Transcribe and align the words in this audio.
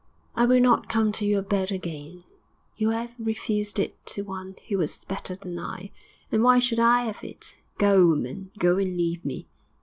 'I 0.33 0.45
will 0.47 0.59
not 0.61 0.89
come 0.89 1.11
to 1.11 1.27
your 1.27 1.43
bed 1.43 1.71
again. 1.71 2.23
You 2.75 2.91
'ave 2.91 3.13
refused 3.19 3.77
it 3.77 4.03
to 4.07 4.23
one 4.23 4.55
who 4.67 4.79
was 4.79 5.05
better 5.05 5.35
than 5.35 5.59
I; 5.59 5.91
and 6.31 6.41
why 6.41 6.57
should 6.57 6.79
I 6.79 7.07
'ave 7.07 7.27
it? 7.27 7.55
Go, 7.77 8.07
woman; 8.07 8.49
go 8.57 8.77
and 8.79 8.97
leave 8.97 9.23
me.' 9.23 9.45